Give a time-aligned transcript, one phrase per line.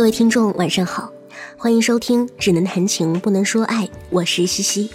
[0.00, 1.12] 各位听众，晚上好，
[1.58, 4.88] 欢迎收听《只能谈情不能说爱》，我是西西。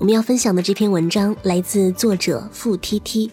[0.00, 3.30] 我们要分享的这篇文章来自作者付 T T。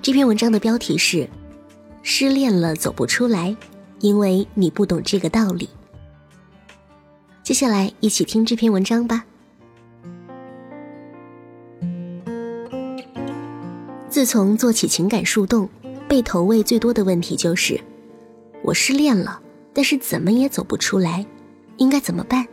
[0.00, 1.28] 这篇文章的标题是
[2.02, 3.54] “失恋了走不出来，
[4.00, 5.68] 因为你不懂这个道理”。
[7.44, 9.26] 接下来一起听这篇文章吧。
[14.08, 15.68] 自从做起情感树洞，
[16.08, 17.78] 被投喂最多的问题就是。
[18.66, 19.40] 我失恋了，
[19.72, 21.24] 但是怎么也走不出来，
[21.76, 22.44] 应该怎么办？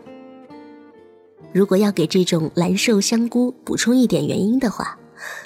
[1.51, 4.95] 如果要给这种蓝瘦香菇补充一点原因的话，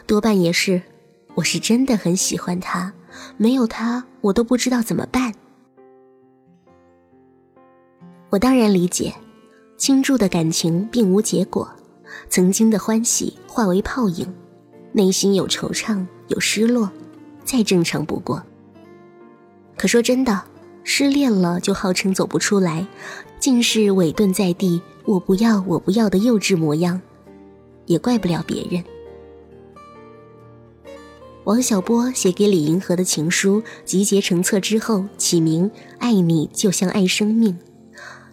[0.05, 0.81] 多半也是
[1.35, 2.91] 我是真的很喜欢他，
[3.37, 5.33] 没有他我都不知道怎么办。
[8.29, 9.15] 我当然理解，
[9.77, 11.71] 倾注的感情并无结果，
[12.27, 14.35] 曾经的欢喜化为泡影，
[14.91, 16.91] 内心有惆怅有失落，
[17.45, 18.43] 再正常不过。
[19.77, 20.43] 可说真的。
[20.89, 22.87] 失恋了就号称走不出来，
[23.41, 27.01] 竟是委顿在地，我不要我不要的幼稚模样，
[27.87, 28.81] 也怪不了别人。
[31.43, 37.59] 王小波写给李银河的情书集结成册之后，起名“爱你就像爱生命”，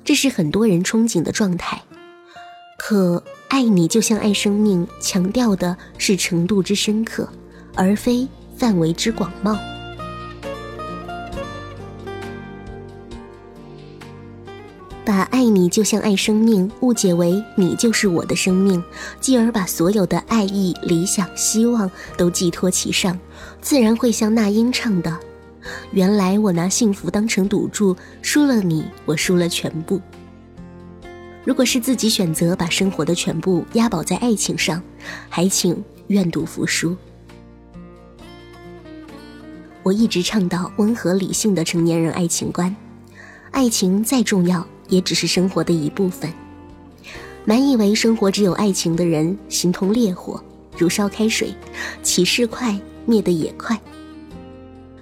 [0.05, 1.83] 这是很多人憧憬的状态。
[2.79, 7.29] 可“爱你就像爱生命”强调的是程度之深刻，
[7.75, 9.74] 而非范围之广袤。
[15.15, 18.83] 把爱你就像爱生命误解为你就是我的生命，
[19.21, 23.17] 继而把所有的爱意、理想、希望都寄托其上，
[23.63, 25.17] 自然会像那英唱的
[25.95, 30.01] ：“原来我拿幸福当成赌注，输了你，我输了全部。”
[31.47, 34.83] 如果是自己选择把生活的全部押宝在爱情上，
[35.29, 36.97] 还请愿赌服输。
[39.85, 42.75] 我一直倡导温和理性的成年人爱情观，
[43.53, 44.67] 爱情再重要。
[44.89, 46.33] 也只是生活的一部分。
[47.45, 50.43] 满以为生活只有爱情的人，形同烈火，
[50.79, 51.55] 如烧开水，
[52.03, 53.79] 起势快，灭得也快，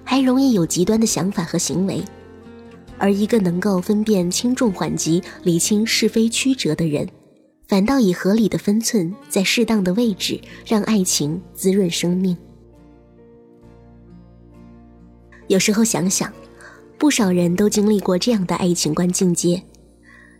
[0.03, 2.03] 还容易有极端的想法和行为。
[2.97, 7.07] 而一个能够分辨轻重缓急、理清是非曲折的人，
[7.67, 12.37] 反倒以合理的分寸，在适当的位置，让爱情滋润生命。
[15.47, 16.31] 有时候想想，
[16.97, 19.61] 不少人都经历过这样的爱情观境界。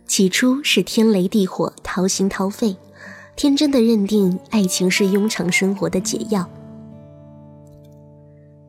[0.06, 2.76] 起初是天雷地火，掏心掏肺，
[3.34, 6.48] 天真的认定爱情是庸常生活的解药。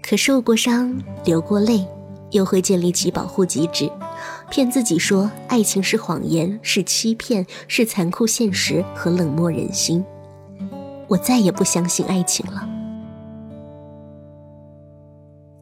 [0.01, 1.85] 可受过伤，流过泪，
[2.31, 3.91] 又会建立起保护机制，
[4.49, 10.03] 骗自己说爱情是谎言，是欺骗，是残酷现实和冷漠人心。
[11.07, 12.74] 我再也不相信爱情了。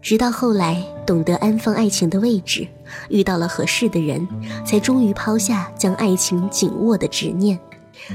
[0.04, 2.68] 直到后来懂得安放爱情的位置，
[3.08, 4.28] 遇到了合适的人，
[4.66, 7.58] 才终于抛下将爱情紧握的执念，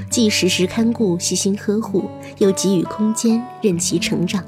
[0.07, 2.07] 既时时看顾、细心呵护，
[2.37, 4.43] 又给予空间任其成长。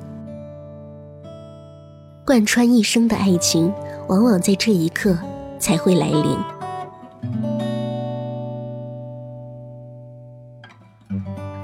[2.23, 3.73] 贯穿一生的爱情，
[4.07, 5.17] 往往在这一刻
[5.57, 6.37] 才会来临。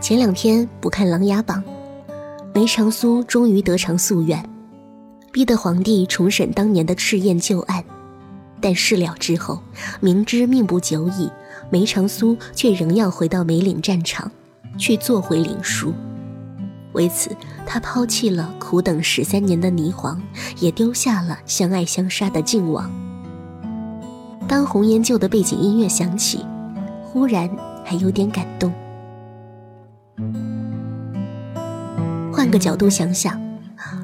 [0.01, 1.63] 前两天不看《琅琊榜》，
[2.51, 4.43] 梅长苏终于得偿夙愿。
[5.37, 7.83] 逼得皇帝重审当年的赤焰旧案，
[8.59, 9.61] 但事了之后，
[9.99, 11.29] 明知命不久矣，
[11.69, 14.31] 梅长苏却仍要回到梅岭战场，
[14.79, 15.93] 去做回领书。
[16.93, 17.29] 为此，
[17.67, 20.19] 他抛弃了苦等十三年的霓凰，
[20.59, 22.91] 也丢下了相爱相杀的靖王。
[24.47, 26.43] 当红颜旧的背景音乐响起，
[27.03, 27.47] 忽然
[27.85, 28.73] 还有点感动。
[32.33, 33.46] 换个角度想想。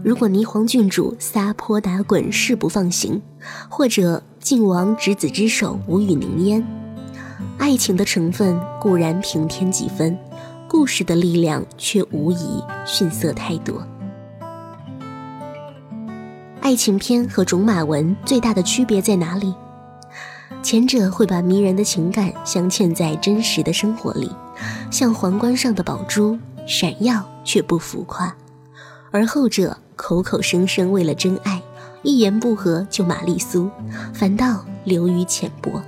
[0.04, 3.22] 如果霓凰郡主撒泼打滚誓不放行，
[3.70, 6.62] 或者靖王执子之手无语凝噎，
[7.58, 10.18] 爱情的成分固然平添几分，
[10.68, 13.82] 故事的力量却无疑逊色太多。
[16.60, 19.54] 爱情片和种马文最大的区别在哪里？
[20.62, 24.30] 前者会把迷人的情感镶嵌在真实的生活里，
[24.92, 28.36] 像皇冠上的宝珠，闪耀却不浮夸。
[29.12, 31.62] 而后者口口声声为了真爱，
[32.02, 33.70] 一言不合就玛丽苏，
[34.14, 35.82] 反倒流于浅薄。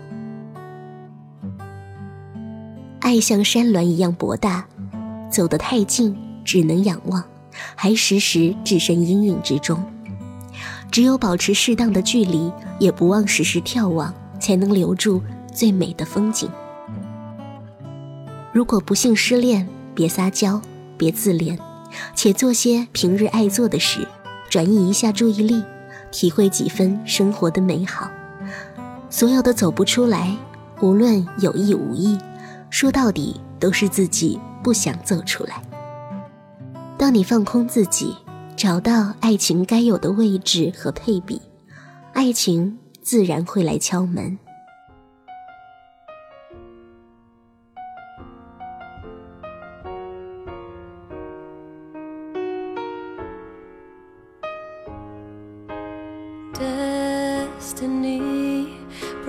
[3.00, 4.66] 爱像山峦一样博大，
[5.32, 7.24] 走得太近只能仰望，
[7.76, 9.84] 还时时置身阴影之中。
[10.92, 15.22] 只有保持适当的距离，也不忘时时眺望，才能留住
[15.54, 16.50] 最美的风景。
[18.54, 20.62] 如果不幸失恋，别撒娇，
[20.98, 21.58] 别自怜。
[22.16, 24.08] 且做些平日爱做的事，
[24.50, 25.64] 转移一下注意力，
[26.12, 28.10] 体会几分生活的美好。
[29.10, 30.36] 所有的走不出来，
[30.82, 32.18] 无论有意无意，
[32.70, 35.62] 说到底都是自己不想走出来。
[36.98, 38.16] 当你放空自己，
[38.56, 41.42] 找到爱情该有的位置和配比，
[42.14, 44.38] 爱情自然会来敲门。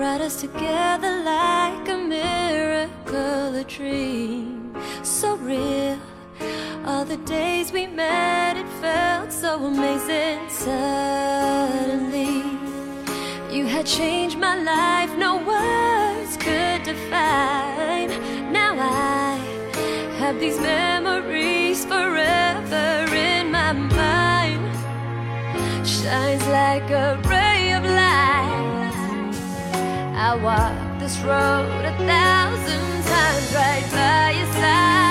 [0.07, 4.73] Brought us together like a miracle, a dream
[5.03, 5.99] so real.
[6.85, 10.39] All the days we met, it felt so amazing.
[10.49, 12.35] Suddenly,
[13.53, 18.09] you had changed my life, no words could define.
[18.53, 19.35] Now I
[20.19, 24.73] have these memories forever in my mind.
[25.85, 27.46] Shines like a ray.
[30.29, 35.06] I walk this road a thousand times right by your side.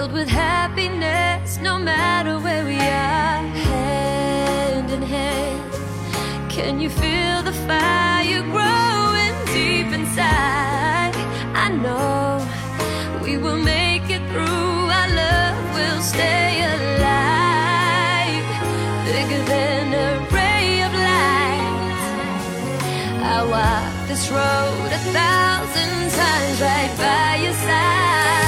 [0.00, 5.72] Filled with happiness, no matter where we are, hand in hand.
[6.48, 11.14] Can you feel the fire growing deep inside?
[11.64, 12.40] I know
[13.22, 14.72] we will make it through.
[14.98, 18.48] Our love will stay alive,
[19.04, 22.02] bigger than a ray of light.
[23.34, 28.39] I walk this road a thousand times right by your side.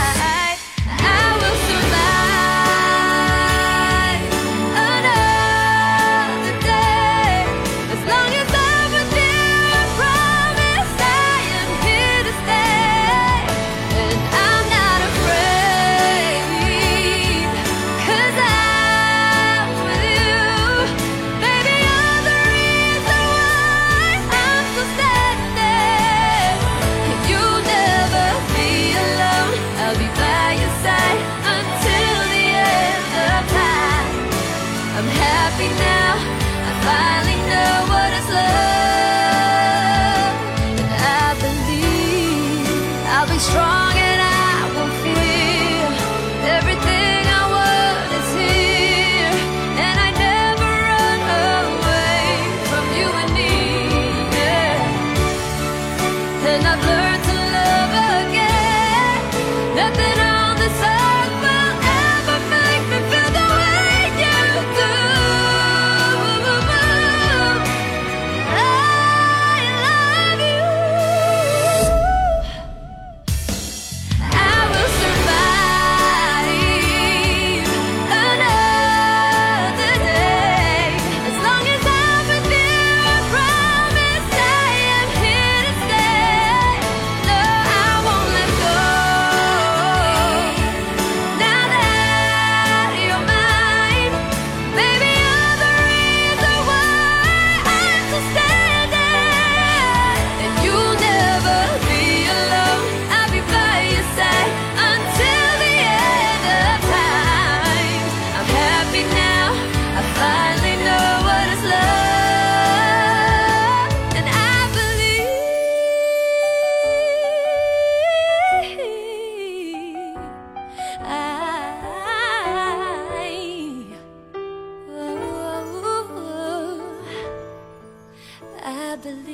[129.03, 129.32] Believe.